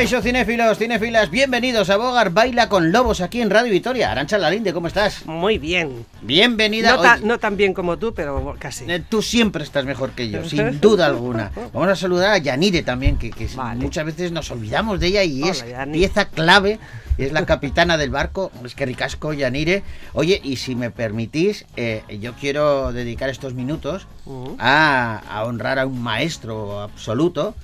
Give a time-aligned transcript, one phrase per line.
[0.00, 4.10] Caixo cinéfilos, cinéfilas, bienvenidos a Bogar Baila con Lobos aquí en Radio Vitoria.
[4.10, 5.26] Arancha Lalinde, ¿cómo estás?
[5.26, 6.06] Muy bien.
[6.22, 6.96] Bienvenida.
[6.96, 8.90] No, ta- no tan bien como tú, pero casi.
[8.90, 11.50] eh, Tú siempre estás mejor que yo, sin duda alguna.
[11.74, 13.78] Vamos a saludar a Yanire también, que, que Vale.
[13.78, 15.92] muchas veces nos olvidamos de ella y Hola, es Yani.
[15.92, 16.78] pieza clave,
[17.18, 18.50] es la capitana del barco.
[18.64, 19.82] Es que ricasco, Yanire.
[20.14, 24.06] Oye, y si me permitís, eh, yo quiero dedicar estos minutos
[24.58, 27.54] a, a honrar a un maestro absoluto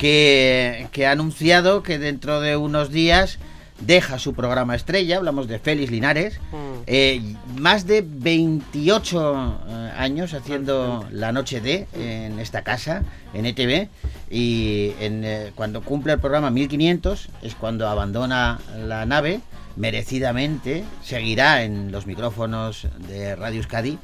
[0.00, 3.38] que, que ha anunciado que dentro de unos días
[3.80, 6.56] deja su programa estrella, hablamos de Félix Linares, Mm.
[6.86, 7.22] eh,
[7.58, 13.02] más de 28 eh, años haciendo la noche D en esta casa,
[13.34, 13.88] en ETV,
[14.30, 19.40] y en, eh, cuando cumple el programa 1500 es cuando abandona la nave,
[19.76, 23.98] merecidamente, seguirá en los micrófonos de Radio Euskadi,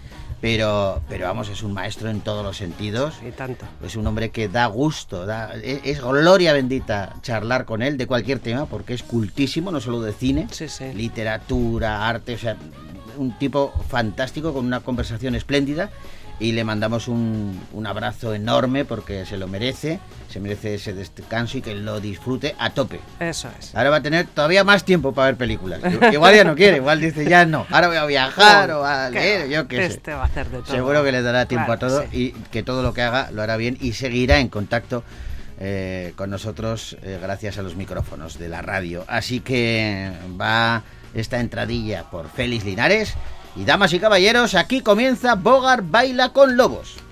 [0.46, 3.14] pero, pero vamos, es un maestro en todos los sentidos.
[3.26, 3.66] Y tanto.
[3.84, 8.06] Es un hombre que da gusto, da- es, es gloria bendita charlar con él de
[8.06, 10.92] cualquier tema, porque es cultísimo, no solo de cine, Sí, sí.
[10.94, 12.56] literatura, arte, o sea,
[13.16, 15.90] un tipo fantástico con una conversación espléndida.
[16.38, 21.56] Y le mandamos un, un abrazo enorme porque se lo merece, se merece ese descanso
[21.56, 23.00] y que lo disfrute a tope.
[23.20, 23.74] Eso es.
[23.74, 25.80] Ahora va a tener todavía más tiempo para ver películas.
[26.12, 27.66] Igual ya no quiere, igual dice ya no.
[27.70, 29.86] Ahora voy a viajar o a ¿Qué leer, yo qué sé.
[29.86, 30.74] Este va a hacer de todo.
[30.74, 32.08] Seguro que le dará tiempo a todo sí.
[32.12, 35.04] y que todo lo que haga lo hará bien y seguirá en contacto
[35.58, 39.04] eh, con nosotros eh, gracias a los micrófonos de la radio.
[39.08, 40.82] Así que va
[41.14, 43.14] esta entradilla por Félix Linares.
[43.56, 47.05] Y damas y caballeros, aquí comienza Bogar Baila con Lobos.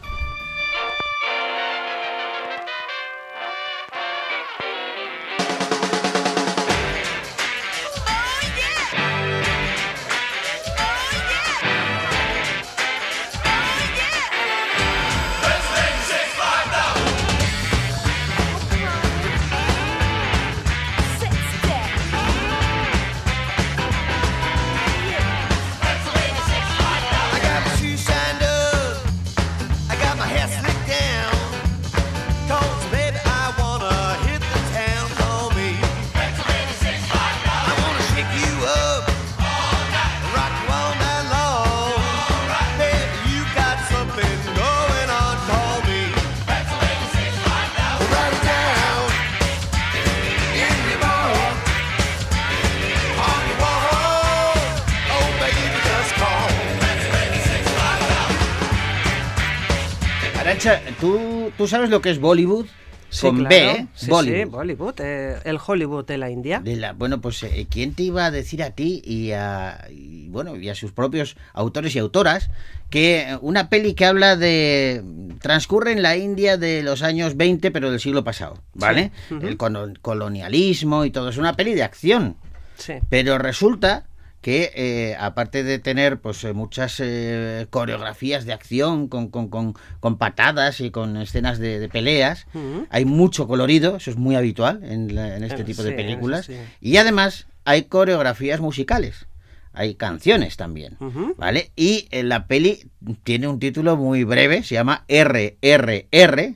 [61.00, 62.66] ¿Tú, tú sabes lo que es Bollywood?
[63.10, 63.48] Sí, Con claro.
[63.50, 63.86] B, ¿eh?
[63.94, 64.38] Sí, Bollywood.
[64.38, 64.94] sí, Bollywood.
[65.00, 66.58] eh, el Hollywood de la India.
[66.58, 70.28] De la, bueno, pues eh, ¿quién te iba a decir a ti y a, y,
[70.30, 72.50] bueno, y a sus propios autores y autoras
[72.90, 75.04] que una peli que habla de...
[75.40, 79.12] transcurre en la India de los años 20, pero del siglo pasado, ¿vale?
[79.28, 79.36] Sí.
[79.42, 79.56] El
[80.00, 82.36] colonialismo y todo, es una peli de acción,
[82.76, 82.94] Sí.
[83.08, 84.06] pero resulta
[84.44, 89.74] que eh, aparte de tener pues eh, muchas eh, coreografías de acción con, con, con-
[90.00, 92.46] con patadas y con escenas de, de peleas,
[92.90, 96.44] hay mucho colorido, eso es muy habitual en, la- en este Eh, tipo de películas.
[96.44, 96.56] sí.
[96.82, 99.26] Y además hay coreografías musicales.
[99.72, 100.98] Hay canciones también.
[101.38, 101.72] ¿vale?
[101.74, 102.90] Y la peli
[103.24, 106.54] tiene un título muy breve, se llama RRR,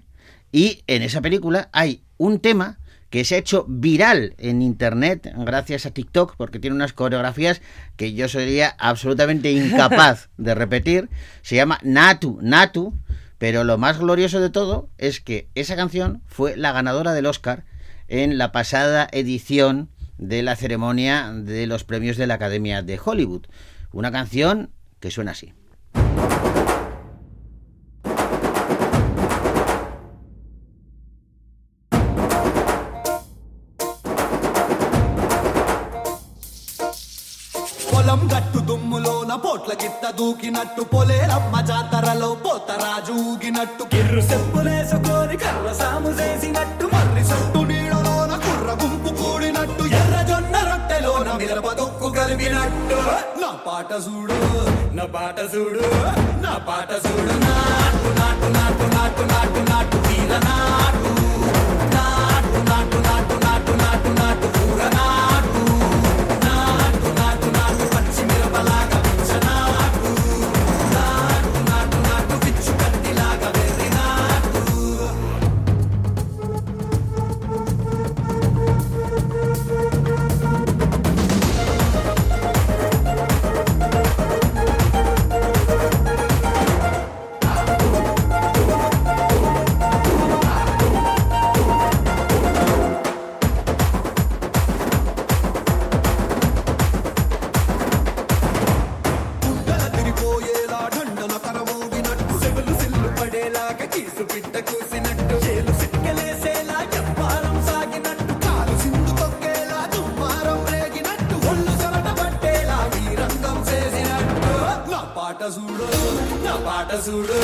[0.52, 2.78] y en esa película hay un tema
[3.10, 7.62] que se ha hecho viral en internet gracias a TikTok, porque tiene unas coreografías
[7.96, 11.08] que yo sería absolutamente incapaz de repetir.
[11.42, 12.94] Se llama Natu, Natu,
[13.38, 17.64] pero lo más glorioso de todo es que esa canción fue la ganadora del Oscar
[18.08, 19.88] en la pasada edición
[20.18, 23.46] de la ceremonia de los premios de la Academia de Hollywood.
[23.92, 24.70] Una canción
[25.00, 25.54] que suena así.
[39.80, 43.82] గిత్త దూకినట్టు పొలేరమ్మ జాతరలో పోతరాజు ఊగినట్టు.
[43.92, 51.68] కిర్రు చెప్పులేసుకొని కర్ర సాము చేసినట్టు మర్రి సొట్టు నీడలోన కుర్ర గుంపు కూడినట్టు ఎర్ర జొన్న రొట్టెలోన మిరప
[51.80, 52.98] దొక్కు కలిపినట్టు.
[53.42, 54.38] నా పాట చూడు
[54.98, 55.84] నా పాట చూడు
[56.44, 57.34] నా పాట చూడు.
[57.46, 59.57] నాటు నాటు నాటు నాటు నాటు.
[115.80, 115.98] చూడు
[116.44, 117.36] నా పాట చూడు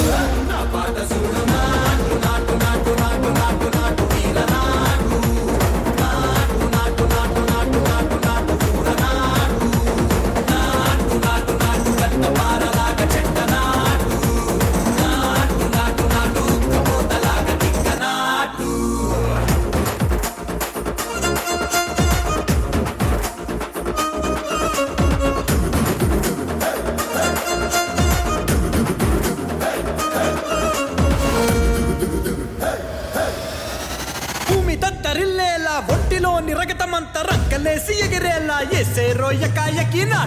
[0.48, 4.04] నా పాట చూడు నాటు నాటు నాటు నాటు నాటు నాటు.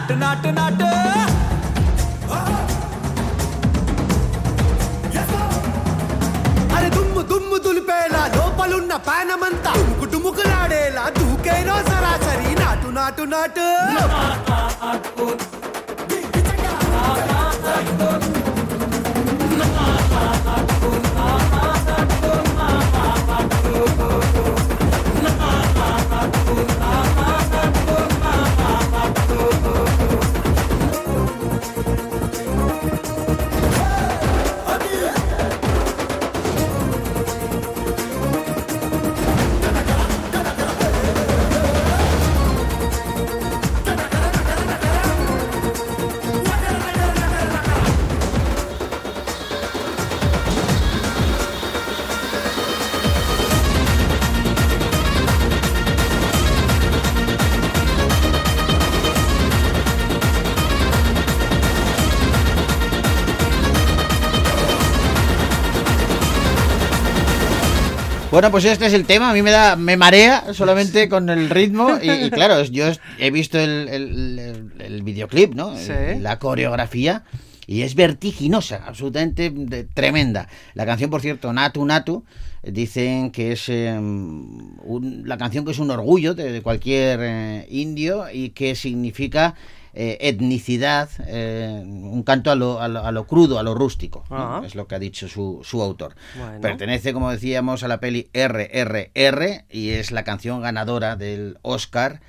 [0.10, 0.88] నాటు నాటు నాటు.
[6.76, 13.68] అరే దుమ్ము దుమ్ము దులిపేలా లోపలున్న పానమంతా డుముకు డుముకులాడేలా దూకేరో సరాసరి నాటు నాటు నాటు.
[68.38, 69.32] Bueno, pues este es el tema.
[69.32, 71.98] A mí me da, me marea solamente con el ritmo.
[72.04, 72.86] Y, y claro, yo
[73.18, 75.76] he visto el, el- el- el videoclip, ¿no?
[75.76, 75.92] Sí.
[76.20, 77.24] La coreografía.
[77.66, 80.50] Y es vertiginosa, absolutamente de- tremenda.
[80.76, 82.26] La canción, por cierto, Natu Natu,
[82.62, 87.68] dicen que es eh, un- la canción que es un orgullo de, de cualquier eh,
[87.72, 89.56] indio y que significa
[90.00, 94.24] eh, etnicidad, eh, un canto a lo, a lo- a lo crudo, a lo rústico.
[94.30, 94.58] ¿no?
[94.58, 94.62] Ah.
[94.64, 96.14] Es lo que ha dicho su, su autor.
[96.38, 96.62] Bueno.
[96.62, 102.22] Pertenece, como decíamos, a la peli RRR y es la canción ganadora del Oscar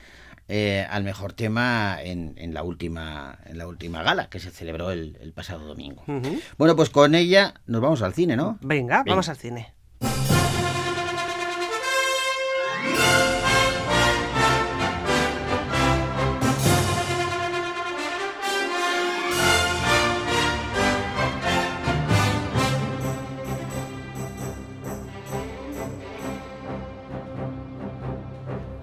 [0.49, 4.91] eh, al mejor tema en, en la última, en la última gala que se celebró
[4.91, 6.05] el, el pasado domingo.
[6.57, 8.57] Bueno, pues con ella nos vamos al cine, ¿no?
[8.63, 9.75] Venga, vamos al cine.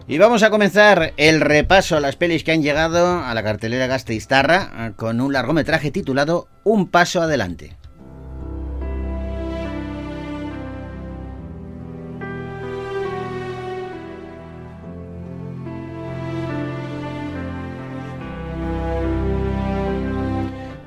[0.07, 3.87] Y vamos a comenzar el repaso a las pelis que han llegado a la cartelera
[3.87, 7.75] Gasteiztarra eh, con un largometraje titulado Un paso adelante.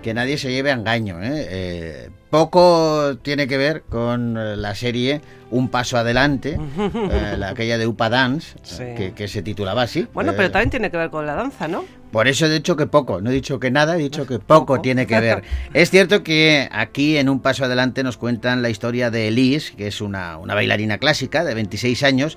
[0.01, 1.23] que nadie se lleve a engaño.
[1.23, 1.47] ¿eh?
[1.51, 5.21] Eh, poco tiene que ver con eh, la serie
[5.51, 8.85] Un Paso Adelante, eh, la, aquella de Upa Dance, eh, Sí.
[8.97, 10.07] que, que se titulaba así.
[10.13, 11.85] Bueno, Eh, pero también tiene que ver con la danza, ¿no?
[12.13, 14.67] Por eso he dicho que poco, no he dicho que nada, he dicho que poco,
[14.67, 14.81] Poco.
[14.81, 15.43] tiene que ver.
[15.75, 19.87] es cierto que aquí en Un Paso Adelante nos cuentan la historia de Elise, que
[19.89, 22.37] es una, una bailarina clásica de 26 años,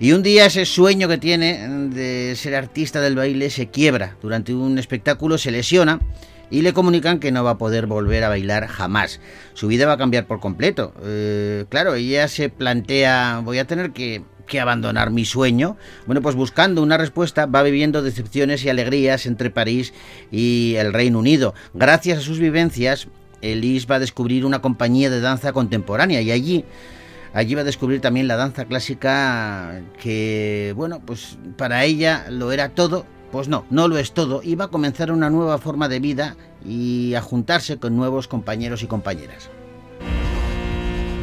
[0.00, 4.16] y un día ese sueño que tiene de ser artista del baile se quiebra.
[4.22, 5.98] Durante un espectáculo se lesiona
[6.50, 9.20] y le comunican que no va a poder volver a bailar jamás.
[9.54, 10.92] Su vida va a cambiar por completo.
[11.02, 15.76] Eh, claro, ella se plantea, voy a tener que, que abandonar mi sueño.
[16.06, 19.92] Bueno, pues buscando una respuesta va viviendo decepciones y alegrías entre París
[20.30, 21.54] y el Reino Unido.
[21.74, 23.08] Gracias a sus vivencias,
[23.42, 26.64] Elise va a descubrir una compañía de danza contemporánea y allí
[27.34, 32.70] Allí va a descubrir también la danza clásica que, bueno, pues para ella lo era
[32.70, 36.00] todo, pues no, no lo es todo, y va a comenzar una nueva forma de
[36.00, 39.50] vida y a juntarse con nuevos compañeros y compañeras.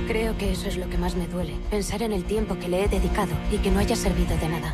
[0.08, 1.56] Creo que eso es lo que más me duele.
[1.72, 4.74] Pensar en el tiempo que le he dedicado y que no haya servido de nada.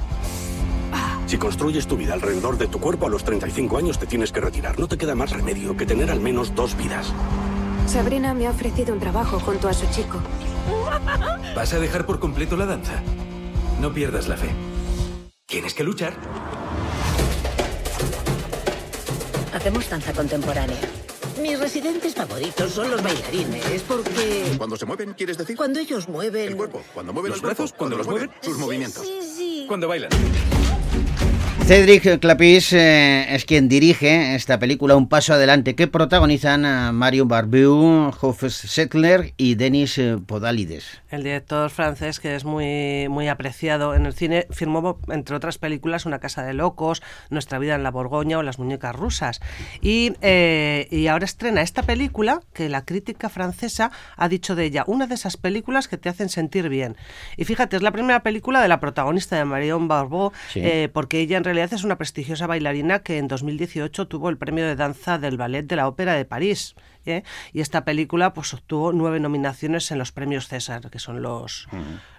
[1.26, 4.42] Si construyes tu vida alrededor de tu cuerpo a los 35 años te tienes que
[4.42, 4.78] retirar.
[4.78, 7.14] No te queda más remedio que tener al menos dos vidas.
[7.88, 10.20] Sabrina me ha ofrecido un trabajo junto a su chico.
[11.56, 13.02] ¿Vas a dejar por completo la danza?
[13.80, 14.50] No pierdas la fe.
[15.46, 16.14] Tienes que luchar.
[19.62, 20.76] Hacemos danza contemporánea.
[21.40, 25.56] Mis residentes favoritos son los bailarines, porque Cuando se mueven, ¿quieres decir?
[25.56, 26.50] cuando ellos mueven...
[26.50, 26.82] El cuerpo.
[26.96, 27.72] Cuando mueven ¿Los brazos?
[27.74, 28.32] Cuando los mueven.
[28.42, 29.04] sus Sí, movimientos.
[29.06, 29.66] Sí, sí.
[29.68, 30.10] Cuando bailan.
[31.66, 37.30] Cedric Clapis eh, es quien dirige esta película Un Paso Adelante que protagonizan a Marion
[37.30, 41.02] Barbeau, Hofes Settler y Denis eh, Podalides.
[41.12, 46.06] El director francés, que es muy, muy apreciado en el cine, firmó, entre otras películas,
[46.06, 49.40] Una casa de locos, Nuestra vida en la Borgoña o Las muñecas rusas.
[49.82, 54.84] Y, eh, y ahora estrena esta película que la crítica francesa ha dicho de ella,
[54.88, 56.98] una de esas películas que te hacen sentir bien.
[57.38, 60.60] Y fíjate, es la primera película de la protagonista de Marion Barbeau, Sí.
[60.62, 64.66] eh, porque ella en realidad es una prestigiosa bailarina que en 2018 tuvo el premio
[64.66, 66.76] de danza del Ballet de la Ópera de París.
[67.06, 67.24] ¿eh?
[67.54, 71.68] Y esta película pues obtuvo nueve nominaciones en los premios César, que son los,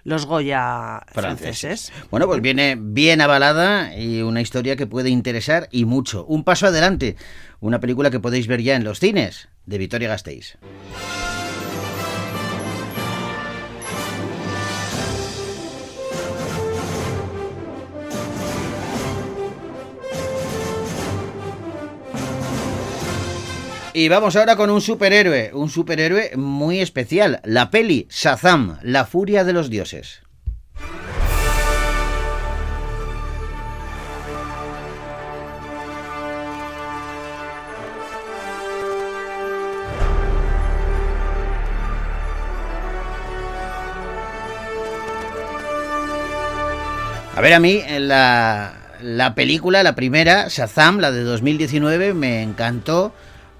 [0.03, 1.91] los Goya franceses.
[2.11, 6.25] Bueno, pues viene bien avalada y una historia que puede interesar y mucho.
[6.25, 7.15] Un paso adelante,
[7.59, 10.57] una película que podéis ver ya en los cines de Victoria Gasteiz.
[23.95, 29.43] Y vamos ahora con un superhéroe, un superhéroe muy especial, la peli Shazam, la furia
[29.43, 30.23] de los dioses.
[47.35, 48.73] A ver, a mí en la,
[49.03, 53.13] la película, la primera, Shazam, la de 2019, me encantó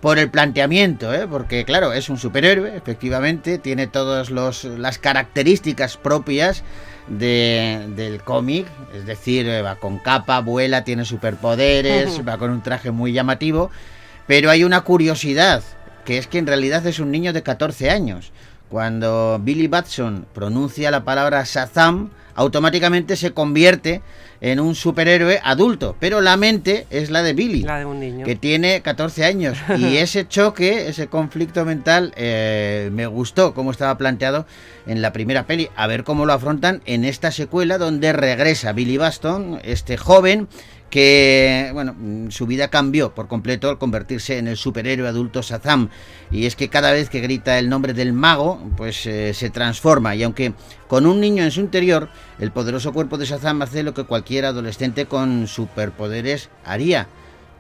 [0.04, 1.28] por el planteamiento, ¿eh?
[1.30, 6.62] porque claro, es un superhéroe, efectivamente, tiene todas las características propias
[7.08, 12.62] de- del cómic, es decir, eh, va con capa, vuela, tiene superpoderes, va con un
[12.62, 13.72] traje muy llamativo,
[14.28, 15.64] pero hay una curiosidad,
[16.04, 18.34] que es que en realidad es un niño de 14 años.
[18.74, 24.02] Cuando Billy Batson pronuncia la palabra Shazam, automáticamente se convierte
[24.42, 28.26] en un superhéroe adulto, pero la mente es la de Billy, La de un niño.
[28.26, 29.60] que tiene 14 años.
[29.78, 34.48] Y ese choque, ese conflicto mental, eh, me gustó cómo estaba planteado
[34.88, 35.70] en la primera peli.
[35.76, 40.48] A ver cómo lo afrontan en esta secuela donde regresa Billy Baston, este joven
[40.94, 45.90] que, bueno, mm, su vida cambió por completo al convertirse en el superhéroe adulto Shazam.
[46.30, 50.14] Y es que cada vez que grita el nombre del mago, pues eh, se transforma.
[50.14, 50.54] Y aunque
[50.88, 54.46] con un niño en su interior, el poderoso cuerpo de Shazam hace lo que cualquier
[54.46, 57.08] adolescente con superpoderes haría.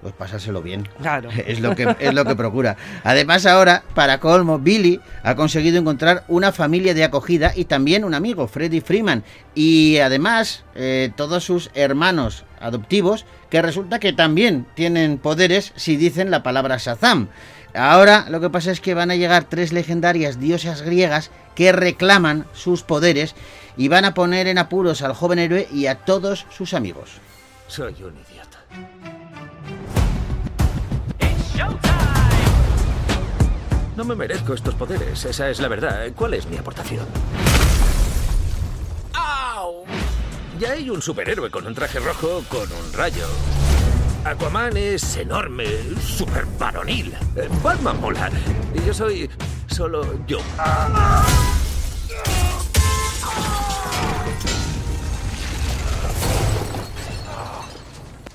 [0.03, 0.87] Pues pasárselo bien.
[0.99, 1.29] Claro.
[1.47, 2.75] Es lo que es lo que procura.
[3.03, 8.13] Además ahora, para colmo, Billy ha conseguido encontrar una familia de acogida y también un
[8.13, 9.23] amigo, Freddy Freeman,
[9.55, 16.31] y además eh, todos sus hermanos adoptivos que resulta que también tienen poderes si dicen
[16.31, 17.29] la palabra Shazam.
[17.73, 22.45] Ahora lo que pasa es que van a llegar tres legendarias diosas griegas que reclaman
[22.53, 23.35] sus poderes
[23.77, 27.19] y van a poner en apuros al joven héroe y a todos sus amigos.
[27.67, 28.42] Soy un idiota.
[33.95, 36.07] No me merezco estos poderes, esa es la verdad.
[36.15, 37.05] ¿Cuál es mi aportación?
[39.13, 39.85] ¡Au!
[40.59, 43.27] Ya hay un superhéroe con un traje rojo con un rayo.
[44.25, 45.65] Aquaman es enorme,
[46.01, 47.13] super varonil.
[47.61, 48.31] Batman mola.
[48.73, 49.29] Y yo soy
[49.67, 50.39] solo yo.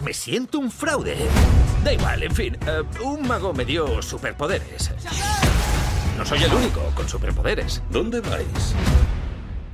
[0.05, 1.17] Me siento un fraude.
[1.85, 2.57] Da igual, en fin.
[2.67, 4.91] eh, un mago me dio superpoderes.
[6.17, 7.83] No soy el único con superpoderes.
[7.91, 8.75] ¿Dónde vais?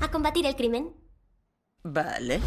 [0.00, 0.92] A combatir el crimen.
[1.82, 2.40] Vale.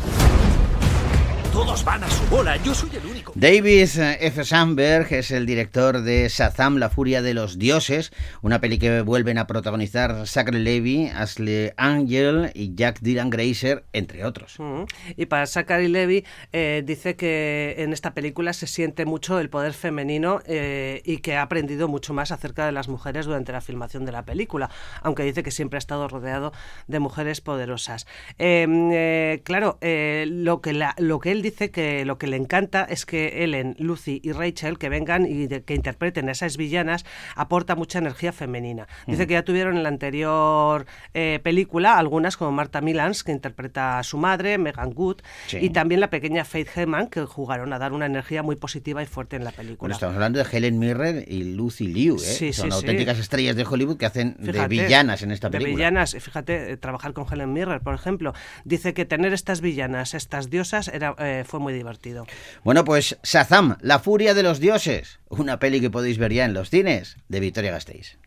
[1.57, 2.55] Todos van a su bola.
[2.57, 3.31] Yo soy el único.
[3.33, 4.43] David eh, F.
[4.45, 8.11] Sandberg es el director de Shazam, la furia de los dioses,
[8.43, 14.23] una peli que vuelven a protagonizar Zachary Levy, Ashley Angel y Jack Dylan Grazer, entre
[14.23, 14.59] otros.
[14.59, 14.83] Mm.
[15.15, 19.73] Y para Zachary Levy eh, dice que en esta película se siente mucho el poder
[19.73, 24.05] femenino eh, y que ha aprendido mucho más acerca de las mujeres durante la filmación
[24.05, 24.69] de la película,
[25.01, 26.53] aunque dice que siempre ha estado rodeado
[26.85, 28.05] de mujeres poderosas.
[28.37, 32.37] Eh, eh, claro, eh, lo, que la- lo que él dice que lo que le
[32.37, 36.57] encanta es que Ellen, Lucy y Rachel que vengan y de- que interpreten a esas
[36.57, 38.87] villanas aporta mucha energía femenina.
[39.07, 43.99] Dice que ya tuvieron en la anterior eh, película algunas como Marta Milans que interpreta
[43.99, 45.57] a su madre, Megan Good Sí.
[45.61, 49.05] y también la pequeña Faith Heman que jugaron a dar una energía muy positiva y
[49.05, 49.93] fuerte en la Bueno, película.
[49.93, 52.19] estamos hablando de Helen Mirren y Lucy Liu, ¿eh?
[52.19, 55.75] Sí, son sí, auténticas estrellas de Hollywood que hacen de villanas en esta de película.
[55.77, 58.33] villanas, y fíjate, eh, trabajar con Helen Mirren, por ejemplo,
[58.65, 62.25] dice que tener estas villanas, estas diosas, era, eh, fue muy divertido.
[62.63, 66.53] Bueno, pues Shazam, la furia de los dioses, una peli que podéis ver ya en
[66.53, 68.17] los cines de Victoria Gasteiz.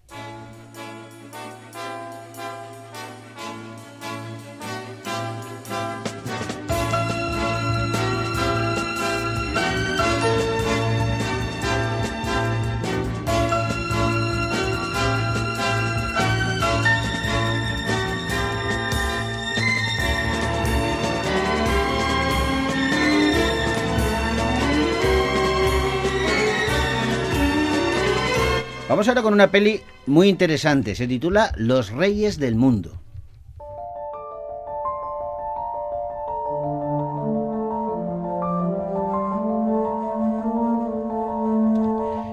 [28.90, 30.96] Vamos ahora con una peli muy interesante.
[30.96, 33.00] Se titula Los Reyes del Mundo.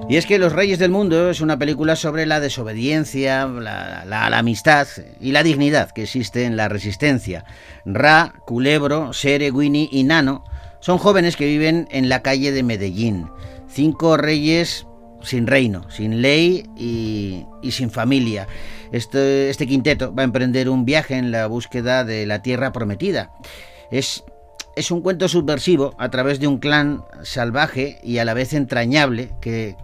[0.09, 4.87] Y es que Los Reyes del Mundo es una película sobre la desobediencia, la, amistad
[5.21, 7.45] y la dignidad que existe en la resistencia.
[7.85, 10.43] Ra, Culebro, Sere, Winnie y Nano
[10.79, 13.29] son jóvenes que viven en la calle de Medellín.
[13.67, 14.86] Cinco reyes
[15.21, 18.47] sin reino, sin ley y, sin familia.
[18.91, 23.31] Este, este quinteto va a emprender un viaje en la búsqueda de la tierra prometida.
[23.91, 24.23] Es
[24.91, 29.75] un cuento subversivo a través de un clan salvaje y a la vez entrañable que,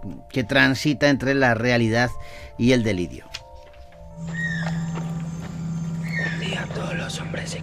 [0.47, 2.11] transita entre la realidad
[2.57, 3.25] y el delirio.
[6.33, 7.61] Un día todos los hombres se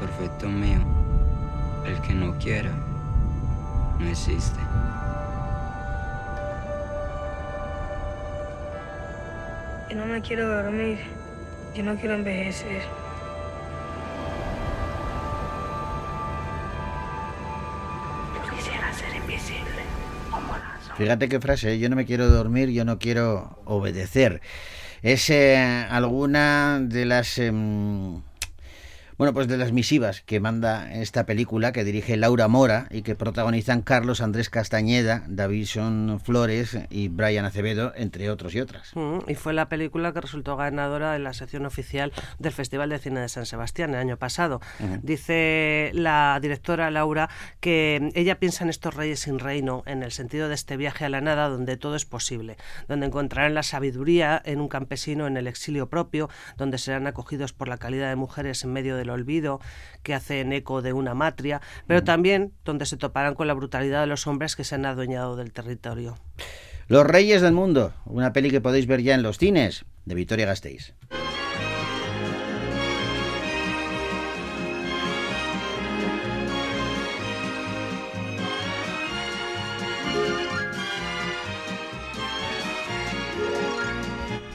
[0.00, 0.78] perfecto mío,
[1.84, 2.70] el que no quiera,
[3.98, 4.58] no existe.
[9.90, 10.98] Yo no me quiero dormir.
[11.74, 12.82] Yo no quiero envejecer.
[18.34, 19.82] Yo quisiera ser invisible.
[20.30, 20.98] Como las sombras.
[20.98, 21.78] Fíjate qué frase, ¿eh?
[21.78, 24.42] yo no me quiero dormir, yo no quiero obedecer.
[25.02, 27.38] Es eh, alguna de las...
[27.38, 28.20] em,
[29.18, 33.16] bueno, pues de las misivas que manda esta película que dirige Laura Mora y que
[33.16, 38.92] protagonizan Carlos Andrés Castañeda, Davison Flores y Brian Acevedo, entre otros y otras.
[38.94, 43.00] Mm, Y fue la película que resultó ganadora en la sección oficial del Festival de
[43.00, 44.60] Cine de San Sebastián el año pasado.
[45.02, 47.28] Dice la directora Laura
[47.58, 51.08] que ella piensa en estos reyes sin reino, en el sentido de este viaje a
[51.08, 55.48] la nada donde todo es posible, donde encontrarán la sabiduría en un campesino en el
[55.48, 59.60] exilio propio, donde serán acogidos por la calidad de mujeres en medio del olvido,
[60.02, 64.06] que hacen eco de una matria, pero también donde se toparán con la brutalidad de
[64.06, 66.16] los hombres que se han adueñado del territorio.
[66.86, 70.46] Los Reyes del Mundo, una peli que podéis ver ya en los cines, de Victoria
[70.46, 70.94] Gasteiz.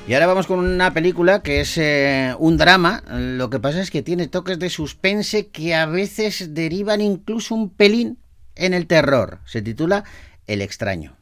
[0.06, 3.04] Y ahora vamos con una película que es eh, un drama.
[3.10, 7.70] Lo que pasa es que tiene toques de suspense que a veces derivan incluso un
[7.70, 8.18] pelín
[8.56, 9.40] en el terror.
[9.46, 10.04] Se titula
[10.46, 11.16] El extraño.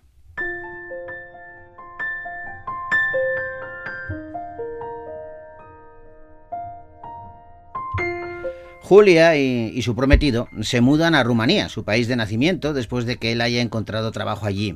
[8.81, 13.17] Julia y, y su prometido se mudan a Rumanía, su país de nacimiento, después de
[13.17, 14.75] que él haya encontrado trabajo allí.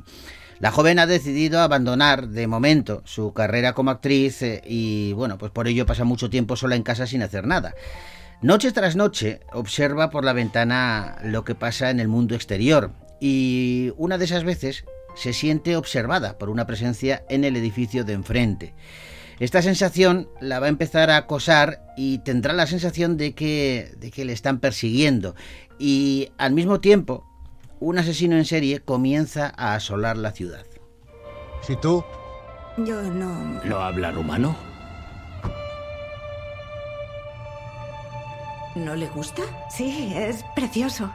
[0.58, 5.52] La joven ha decidido abandonar de momento su carrera como actriz eh, y bueno, pues
[5.52, 7.74] por ello pasa mucho tiempo sola en casa sin hacer nada.
[8.40, 13.92] Noche tras noche observa por la ventana lo que pasa en el mundo exterior y
[13.96, 18.74] una de esas veces se siente observada por una presencia en el edificio de enfrente.
[19.40, 24.10] Esta sensación la va a empezar a acosar y tendrá la sensación de que, de
[24.10, 25.34] que le están persiguiendo.
[25.78, 27.26] Y al mismo tiempo,
[27.80, 30.66] un asesino en serie comienza a asolar la ciudad.
[31.62, 32.04] Si tú
[32.78, 33.60] Yo no.
[33.64, 34.56] ¿No habla rumano?
[38.74, 39.42] ¿No le gusta?
[39.70, 41.10] Sí, es precioso.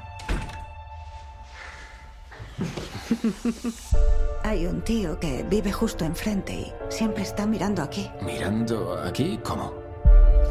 [4.44, 8.10] Hay un tío que vive justo enfrente y siempre está mirando aquí.
[8.24, 9.40] ¿Mirando aquí?
[9.44, 9.74] ¿Cómo?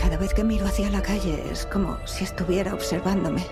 [0.00, 3.44] Cada vez que miro hacia la calle es como si estuviera observándome.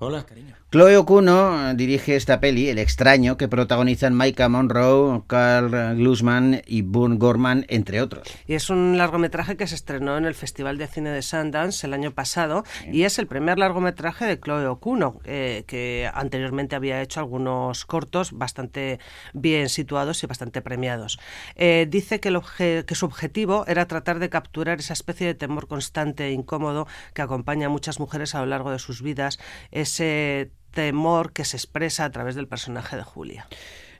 [0.00, 0.54] Hola, cariño.
[0.70, 7.16] Chloe Okuno dirige esta peli, El extraño, que protagonizan Micah Monroe, Carl Glusman y Boone
[7.16, 8.28] Gorman, entre otros.
[8.46, 11.94] Y es un largometraje que se estrenó en el Festival de Cine de Sundance el
[11.94, 17.18] año pasado y es el primer largometraje de Chloe Okuno, eh, que anteriormente había hecho
[17.18, 19.00] algunos cortos bastante
[19.32, 21.18] bien situados y bastante premiados.
[21.56, 25.34] Eh, dice que, el obje- que su objetivo era tratar de capturar esa especie de
[25.34, 29.40] temor constante e incómodo que acompaña a muchas mujeres a lo largo de sus vidas,
[29.88, 33.48] ese temor que se expresa a través del personaje de Julia.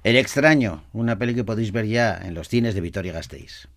[0.05, 3.69] El extraño, una peli que podéis ver ya en los cines de Vitoria Gasteiz.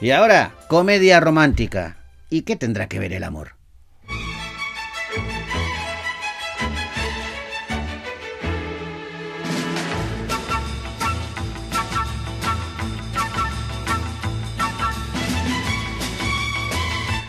[0.00, 1.96] Y ahora, comedia romántica.
[2.30, 3.56] ¿Y qué tendrá que ver el amor?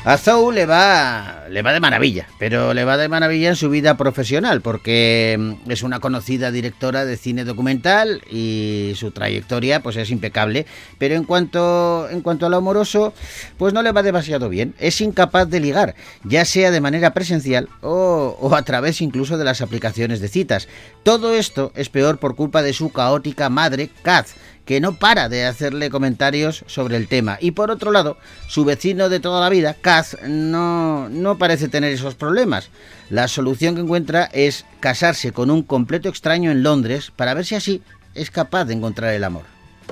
[0.06, 3.70] A Zou le va, le va de maravilla, pero le va de maravilla en su
[3.70, 9.96] vida profesional, porque mm, es una conocida directora de cine documental y su trayectoria pues
[9.98, 10.66] es impecable,
[10.98, 13.14] pero en cuanto, en cuanto a lo amoroso,
[13.58, 14.76] pues no le va demasiado bien.
[14.80, 19.62] Es incapaz de ligar, ya sea de manera presencial o, a través incluso de las
[19.62, 20.68] aplicaciones de citas.
[21.04, 24.36] Todo esto es peor por culpa de su caótica madre, Kaz,
[24.70, 27.40] que no para de hacerle comentarios sobre el tema.
[27.42, 31.92] Y por otro lado, su vecino de toda la vida, Kaz, no, no parece tener
[31.92, 32.70] esos problemas.
[33.10, 37.56] La solución que encuentra es casarse con un completo extraño en Londres para ver si
[37.56, 37.82] así
[38.14, 39.44] es capaz de encontrar el amor.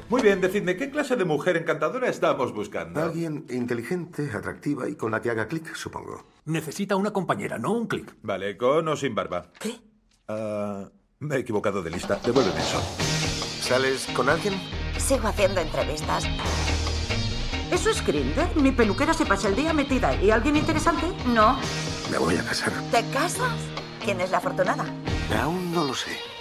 [0.09, 3.01] Muy bien, decidme, ¿qué clase de mujer encantadora estamos buscando?
[3.01, 6.23] Alguien inteligente, atractiva y con la que haga clic, supongo.
[6.45, 8.15] Necesita una compañera, no un clic.
[8.21, 9.51] Vale, con o sin barba.
[9.59, 9.79] ¿Qué?
[11.19, 12.19] me he equivocado de lista.
[12.23, 12.81] Devuélveme eso.
[13.61, 14.53] ¿Sales con alguien?
[14.97, 16.25] Sigo haciendo entrevistas.
[17.71, 18.47] ¿Eso es Grinder?
[18.55, 20.31] Mi peluquera se pasa el día metida ahí.
[20.31, 21.07] ¿Alguien interesante?
[21.27, 21.57] No.
[22.09, 22.71] Me voy a casar.
[22.91, 23.53] ¿Te casas?
[24.03, 24.85] ¿Quién es la afortunada?
[25.41, 26.36] Aún no lo sé.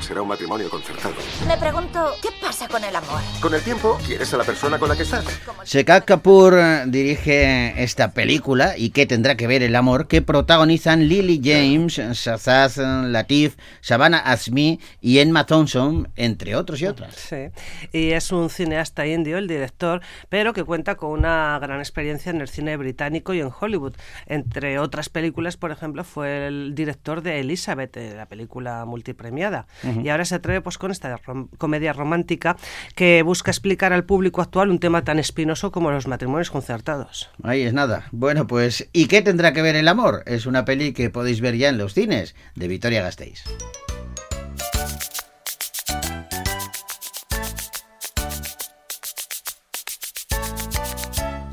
[0.00, 1.14] Será un matrimonio concertado.
[1.48, 3.20] Me pregunto, ¿qué pasa con el amor?
[3.40, 5.24] Con el tiempo, quieres a la persona con la que estás.
[5.64, 11.08] Sekak Kapoor eh, dirige esta película y qué tendrá que ver el amor que protagonizan
[11.08, 17.14] Lily James, Shazad Latif, Savannah Azmi y Emma Thompson, entre otros y otras.
[17.14, 17.48] Sí,
[17.92, 22.40] y es un cineasta indio, el director, pero que cuenta con una gran experiencia en
[22.40, 23.94] el cine británico y en Hollywood.
[24.26, 29.66] Entre otras películas, por ejemplo, fue el director de Elizabeth, eh, la película multipremiada.
[30.02, 32.56] Y ahora se atreve pues con esta rom- comedia romántica
[32.94, 37.30] que busca explicar al público actual un tema tan espinoso como los matrimonios concertados.
[37.42, 38.08] Ahí es nada.
[38.12, 40.22] Bueno, pues ¿y qué tendrá que ver el amor?
[40.26, 43.44] Es una peli que podéis ver ya en los cines de Victoria Gasteiz.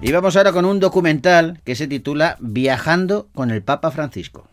[0.02, 4.50] Y vamos ahora con un documental que se titula Viajando con el Papa Francisco.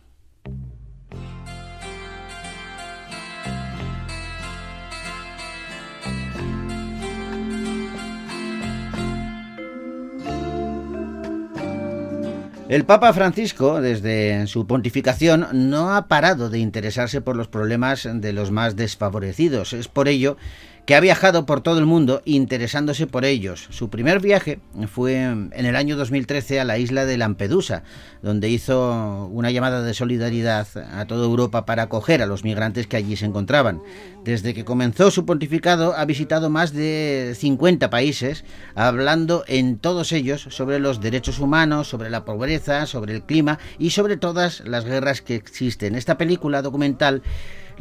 [12.71, 18.31] El Papa Francisco, desde su pontificación, no ha parado de interesarse por los problemas de
[18.31, 19.73] los más desfavorecidos.
[19.73, 20.37] Es por ello
[20.85, 23.67] que ha viajado por todo el mundo interesándose por ellos.
[23.69, 27.83] Su primer viaje fue en el año 2013 a la isla de Lampedusa,
[28.21, 32.97] donde hizo una llamada de solidaridad a toda Europa para acoger a los migrantes que
[32.97, 33.81] allí se encontraban.
[34.23, 38.43] Desde que comenzó su pontificado ha visitado más de 50 países,
[38.75, 43.91] hablando en todos ellos sobre los derechos humanos, sobre la pobreza, sobre el clima y
[43.91, 45.95] sobre todas las guerras que existen.
[45.95, 47.21] Esta película documental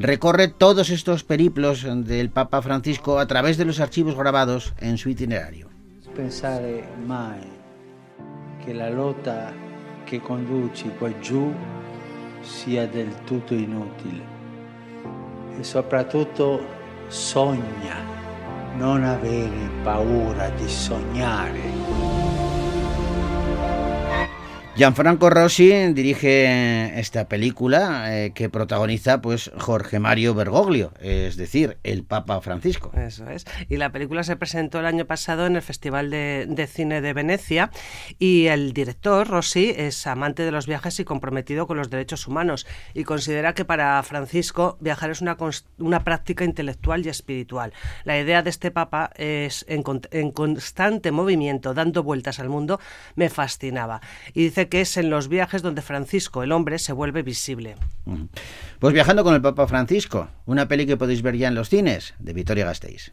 [0.00, 5.10] recorre todos estos periplos del Papa Francisco a través de los archivos grabados en su
[5.10, 5.68] itinerario.
[6.14, 7.46] pensare mai
[8.64, 9.52] che la lotta
[10.04, 11.54] che conduci qua giù
[12.40, 14.24] sia del tutto inutile
[15.58, 16.64] e soprattutto
[17.08, 17.96] sogna,
[18.76, 21.60] non avere paura di sognare.
[24.80, 32.02] Gianfranco Rossi dirige esta película eh, que protagoniza pues Jorge Mario Bergoglio, es decir, el
[32.02, 32.90] Papa Francisco.
[32.96, 33.44] Eso es.
[33.68, 37.70] Y la película se presentó el año pasado en el Festival de, Cine de Venecia
[38.18, 42.66] y el director, Rossi, es amante de los viajes y comprometido con los derechos humanos
[42.94, 45.36] y considera que para Francisco viajar es una,
[45.76, 47.74] una práctica intelectual y espiritual.
[48.04, 52.80] La idea de este Papa es en, en constante movimiento, dando vueltas al mundo,
[53.14, 54.00] me fascinaba.
[54.32, 57.76] Y dice que es en los viajes donde Francisco, el hombre, se vuelve visible.
[58.78, 62.14] Pues viajando con el Papa Francisco, una peli que podéis ver ya en los cines
[62.18, 63.12] de Victoria Gasteiz.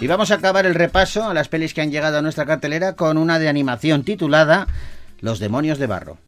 [0.00, 2.94] Y vamos a acabar el repaso a las pelis que han llegado a nuestra cartelera
[2.94, 4.66] con una de animación titulada
[5.20, 6.18] Los demonios de barro.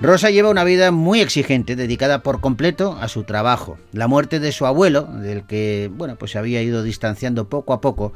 [0.00, 3.78] Rosa lleva una vida muy exigente, dedicada por completo a su trabajo.
[3.92, 7.80] La muerte de su abuelo, del que, bueno, pues se había ido distanciando poco a
[7.80, 8.12] poco,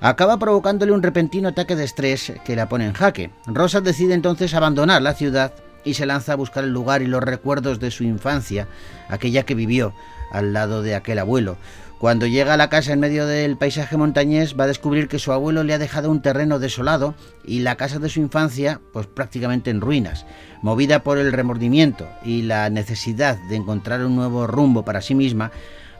[0.00, 3.30] acaba provocándole un repentino ataque de estrés que la pone en jaque.
[3.46, 5.52] Rosa decide entonces abandonar la ciudad
[5.84, 8.66] y se lanza a buscar el lugar y los recuerdos de su infancia,
[9.10, 9.92] aquella que vivió
[10.32, 11.58] al lado de aquel abuelo.
[11.98, 15.32] Cuando llega a la casa en medio del paisaje montañés va a descubrir que su
[15.32, 19.70] abuelo le ha dejado un terreno desolado y la casa de su infancia pues prácticamente
[19.70, 20.26] en ruinas.
[20.60, 25.52] Movida por el remordimiento y la necesidad de encontrar un nuevo rumbo para sí misma,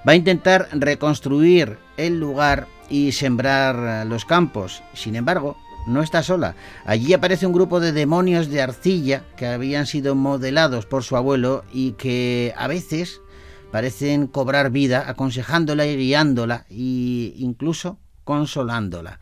[0.07, 4.83] va a intentar reconstruir el lugar y sembrar los campos.
[4.93, 5.57] Sin embargo,
[5.87, 6.57] no está sola.
[6.85, 11.65] Allí aparece un grupo de demonios de arcilla que habían sido modelados por su abuelo
[11.73, 13.23] y que a veces
[13.71, 19.21] parecen cobrar vida aconsejándola y guiándola e incluso consolándola.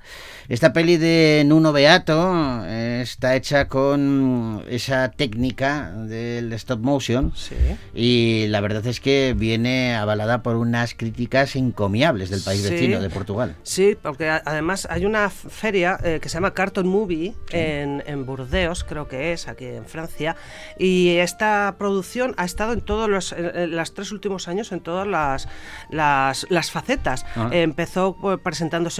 [0.49, 7.55] Esta peli de Nuno Beato eh, está hecha con esa técnica del stop motion Sí.
[7.95, 12.71] y la verdad es que viene avalada por unas críticas encomiables del país Sí.
[12.71, 13.57] vecino de Portugal.
[13.63, 18.85] Sí, porque además hay una feria eh, que se llama Cartoon Movie en, en Burdeos,
[18.85, 20.35] creo que es, aquí en Francia,
[20.79, 25.07] y esta producción ha estado en todos los en- los tres últimos años en todas
[25.07, 25.47] las,
[25.91, 27.25] las, las facetas.
[27.37, 27.51] Ah.
[27.53, 28.39] Eh, empezó pues,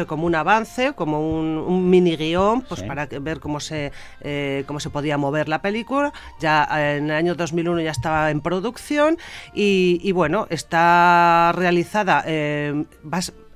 [0.07, 2.87] como un avance, como un, un mini guion, pues Sí.
[2.87, 6.13] para ver cómo se, eh, cómo se podía mover la película.
[6.41, 9.17] Ya eh, en el año 2001 ya estaba en producción
[9.55, 12.25] y, y bueno, está realizada...
[12.27, 12.85] eh,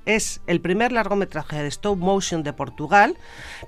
[0.05, 3.15] es el primer largometraje de stop motion de Portugal,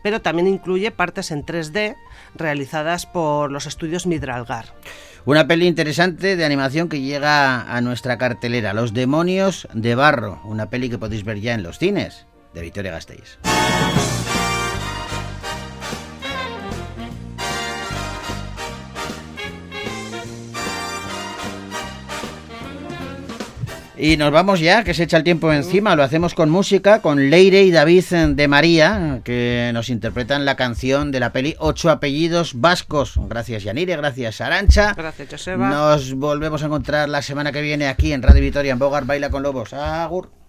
[0.01, 1.95] pero también incluye partes en 3D
[2.33, 4.73] realizadas por los estudios Midralgar.
[5.25, 10.71] Una peli interesante de animación que llega a nuestra cartelera, Los demonios de barro, una
[10.71, 13.37] peli que podéis ver ya en los cines de Victoria Gasteiz.
[24.03, 25.95] Y nos vamos ya, que se echa el tiempo encima.
[25.95, 31.11] Lo hacemos con música, con Leire y David de María, que nos interpretan la canción
[31.11, 33.19] de la peli Ocho apellidos vascos.
[33.29, 34.95] Gracias Yanire, gracias Arancha.
[34.97, 35.69] Gracias, Joseba.
[35.69, 39.29] Nos volvemos a encontrar la semana que viene aquí en Radio Vitoria, en Bogar Baila
[39.29, 39.71] con Lobos.
[39.73, 40.40] Agur.